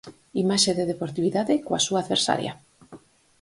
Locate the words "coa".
1.65-1.83